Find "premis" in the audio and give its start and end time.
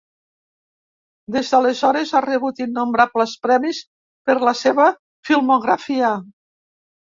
3.45-3.83